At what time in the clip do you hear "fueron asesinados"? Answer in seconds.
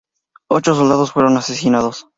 1.11-2.07